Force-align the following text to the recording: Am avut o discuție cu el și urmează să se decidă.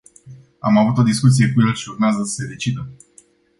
Am 0.59 0.77
avut 0.77 0.97
o 0.97 1.03
discuție 1.03 1.47
cu 1.53 1.61
el 1.61 1.73
și 1.73 1.89
urmează 1.89 2.23
să 2.23 2.33
se 2.33 2.47
decidă. 2.47 2.87